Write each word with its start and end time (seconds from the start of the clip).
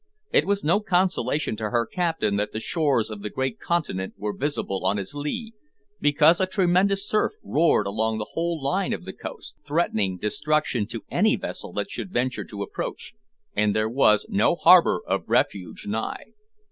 It 0.31 0.47
was 0.47 0.63
no 0.63 0.79
consolation 0.79 1.55
to 1.57 1.69
her 1.69 1.85
captain 1.85 2.35
that 2.37 2.53
the 2.53 2.59
shores 2.59 3.11
of 3.11 3.21
the 3.21 3.29
great 3.29 3.59
continent 3.59 4.15
were 4.17 4.33
visible 4.35 4.83
on 4.83 4.97
his 4.97 5.13
lee, 5.13 5.53
because 5.99 6.41
a 6.41 6.47
tremendous 6.47 7.07
surf 7.07 7.33
roared 7.43 7.85
along 7.85 8.17
the 8.17 8.29
whole 8.31 8.59
line 8.63 8.93
of 8.93 9.07
coast, 9.21 9.57
threatening 9.63 10.17
destruction 10.17 10.87
to 10.87 11.03
any 11.11 11.35
vessel 11.35 11.71
that 11.73 11.91
should 11.91 12.11
venture 12.11 12.45
to 12.45 12.63
approach, 12.63 13.13
and 13.55 13.75
there 13.75 13.87
was 13.87 14.25
no 14.27 14.55
harbour 14.55 14.99
of 15.05 15.25
refuge 15.29 15.85
nigh. 15.85 16.33